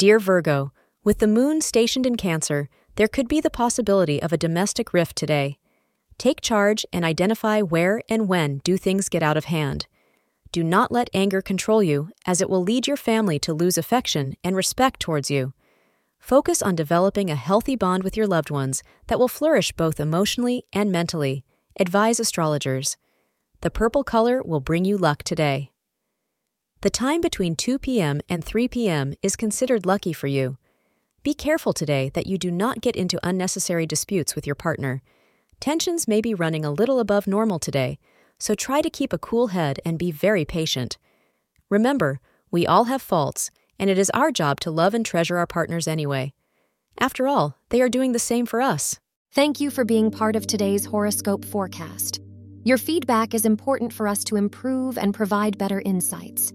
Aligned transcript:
Dear 0.00 0.18
Virgo, 0.18 0.72
with 1.04 1.18
the 1.18 1.26
moon 1.26 1.60
stationed 1.60 2.06
in 2.06 2.16
Cancer, 2.16 2.70
there 2.96 3.06
could 3.06 3.28
be 3.28 3.38
the 3.38 3.50
possibility 3.50 4.22
of 4.22 4.32
a 4.32 4.38
domestic 4.38 4.94
rift 4.94 5.14
today. 5.14 5.58
Take 6.16 6.40
charge 6.40 6.86
and 6.90 7.04
identify 7.04 7.60
where 7.60 8.00
and 8.08 8.26
when 8.26 8.62
do 8.64 8.78
things 8.78 9.10
get 9.10 9.22
out 9.22 9.36
of 9.36 9.44
hand. 9.44 9.86
Do 10.52 10.64
not 10.64 10.90
let 10.90 11.10
anger 11.12 11.42
control 11.42 11.82
you, 11.82 12.08
as 12.24 12.40
it 12.40 12.48
will 12.48 12.62
lead 12.62 12.86
your 12.86 12.96
family 12.96 13.38
to 13.40 13.52
lose 13.52 13.76
affection 13.76 14.36
and 14.42 14.56
respect 14.56 15.00
towards 15.00 15.30
you. 15.30 15.52
Focus 16.18 16.62
on 16.62 16.74
developing 16.74 17.28
a 17.28 17.34
healthy 17.34 17.76
bond 17.76 18.02
with 18.02 18.16
your 18.16 18.26
loved 18.26 18.50
ones 18.50 18.82
that 19.08 19.18
will 19.18 19.28
flourish 19.28 19.70
both 19.72 20.00
emotionally 20.00 20.64
and 20.72 20.90
mentally. 20.90 21.44
Advise 21.78 22.18
astrologers. 22.18 22.96
The 23.60 23.70
purple 23.70 24.02
color 24.02 24.42
will 24.42 24.60
bring 24.60 24.86
you 24.86 24.96
luck 24.96 25.24
today. 25.24 25.72
The 26.82 26.88
time 26.88 27.20
between 27.20 27.56
2 27.56 27.78
p.m. 27.78 28.22
and 28.26 28.42
3 28.42 28.66
p.m. 28.68 29.12
is 29.22 29.36
considered 29.36 29.84
lucky 29.84 30.14
for 30.14 30.28
you. 30.28 30.56
Be 31.22 31.34
careful 31.34 31.74
today 31.74 32.10
that 32.14 32.26
you 32.26 32.38
do 32.38 32.50
not 32.50 32.80
get 32.80 32.96
into 32.96 33.20
unnecessary 33.22 33.84
disputes 33.84 34.34
with 34.34 34.46
your 34.46 34.54
partner. 34.54 35.02
Tensions 35.60 36.08
may 36.08 36.22
be 36.22 36.32
running 36.32 36.64
a 36.64 36.70
little 36.70 36.98
above 36.98 37.26
normal 37.26 37.58
today, 37.58 37.98
so 38.38 38.54
try 38.54 38.80
to 38.80 38.88
keep 38.88 39.12
a 39.12 39.18
cool 39.18 39.48
head 39.48 39.78
and 39.84 39.98
be 39.98 40.10
very 40.10 40.46
patient. 40.46 40.96
Remember, 41.68 42.18
we 42.50 42.66
all 42.66 42.84
have 42.84 43.02
faults, 43.02 43.50
and 43.78 43.90
it 43.90 43.98
is 43.98 44.08
our 44.14 44.32
job 44.32 44.58
to 44.60 44.70
love 44.70 44.94
and 44.94 45.04
treasure 45.04 45.36
our 45.36 45.46
partners 45.46 45.86
anyway. 45.86 46.32
After 46.98 47.28
all, 47.28 47.58
they 47.68 47.82
are 47.82 47.90
doing 47.90 48.12
the 48.12 48.18
same 48.18 48.46
for 48.46 48.62
us. 48.62 48.98
Thank 49.32 49.60
you 49.60 49.70
for 49.70 49.84
being 49.84 50.10
part 50.10 50.34
of 50.34 50.46
today's 50.46 50.86
horoscope 50.86 51.44
forecast. 51.44 52.22
Your 52.64 52.78
feedback 52.78 53.34
is 53.34 53.44
important 53.44 53.92
for 53.92 54.08
us 54.08 54.24
to 54.24 54.36
improve 54.36 54.96
and 54.96 55.12
provide 55.12 55.58
better 55.58 55.82
insights. 55.84 56.54